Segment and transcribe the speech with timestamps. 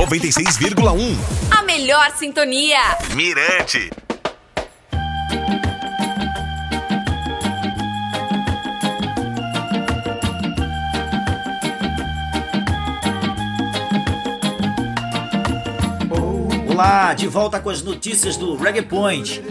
[0.00, 1.14] 96,1.
[1.50, 2.78] A melhor sintonia.
[3.14, 3.90] Mirante.
[16.66, 19.42] Olá, de volta com as notícias do Reggae Point.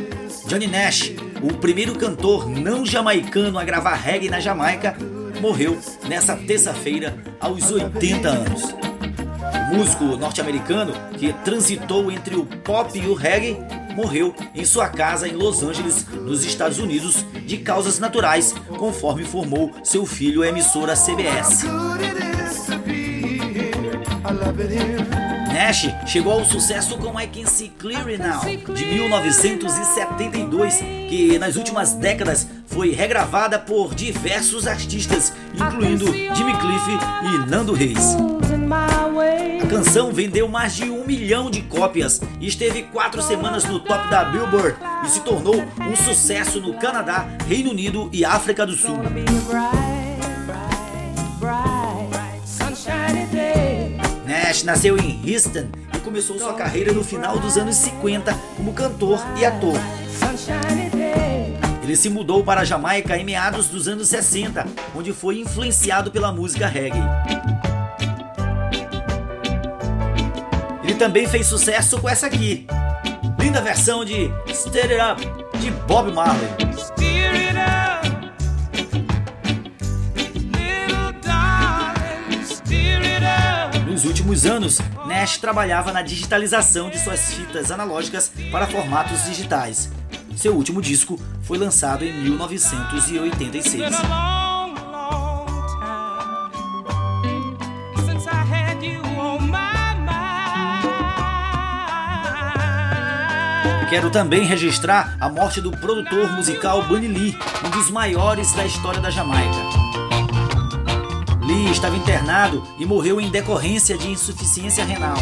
[0.48, 1.12] Johnny Nash,
[1.44, 4.98] o primeiro cantor não jamaicano a gravar reggae na Jamaica,
[5.40, 8.89] morreu nessa terça-feira aos 80 anos.
[9.72, 13.58] Músico norte-americano, que transitou entre o pop e o reggae,
[13.96, 19.72] morreu em sua casa em Los Angeles, nos Estados Unidos, de causas naturais, conforme informou
[19.84, 21.66] seu filho à emissora CBS.
[25.54, 28.42] Nash chegou ao sucesso com I Can See Clearly Now,
[28.74, 30.80] de 1972,
[31.10, 36.90] que nas últimas décadas foi regravada por diversos artistas, incluindo Jimmy Cliff
[37.24, 38.16] e Nando Reis.
[39.70, 44.76] Canção vendeu mais de um milhão de cópias esteve quatro semanas no top da Billboard
[45.06, 48.98] e se tornou um sucesso no Canadá, Reino Unido e África do Sul.
[54.26, 59.20] Nash nasceu em Houston e começou sua carreira no final dos anos 50 como cantor
[59.38, 59.78] e ator.
[61.84, 66.32] Ele se mudou para a Jamaica em meados dos anos 60, onde foi influenciado pela
[66.32, 67.00] música reggae.
[71.00, 72.68] Também fez sucesso com essa aqui,
[73.40, 76.50] linda versão de Stir It Up de Bob Marley.
[83.88, 89.90] Nos últimos anos, Nash trabalhava na digitalização de suas fitas analógicas para formatos digitais.
[90.36, 93.96] Seu último disco foi lançado em 1986.
[103.90, 109.02] Quero também registrar a morte do produtor musical Bunny Lee, um dos maiores da história
[109.02, 109.58] da Jamaica.
[111.42, 115.18] Lee estava internado e morreu em decorrência de insuficiência renal.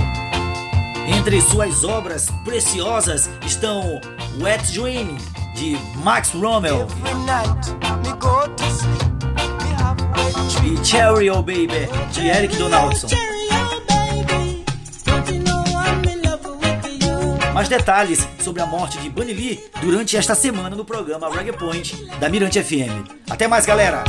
[1.07, 4.01] Entre suas obras preciosas estão
[4.41, 5.15] Wet Dream,
[5.55, 6.89] de Max Rommel,
[10.65, 13.07] e Cherry Oh Baby, de Eric Donaldson.
[17.67, 22.07] Mais detalhes sobre a morte de Bunny Lee durante esta semana no programa Reggae Point
[22.17, 23.03] da Mirante FM.
[23.29, 24.05] Até mais, galera!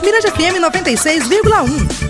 [0.00, 2.09] Mirante FM 96,1.